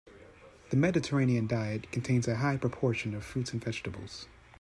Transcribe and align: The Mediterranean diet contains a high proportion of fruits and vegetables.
The 0.71 0.77
Mediterranean 0.77 1.45
diet 1.45 1.91
contains 1.91 2.27
a 2.27 2.37
high 2.37 2.57
proportion 2.57 3.13
of 3.13 3.23
fruits 3.23 3.53
and 3.53 3.63
vegetables. 3.63 4.25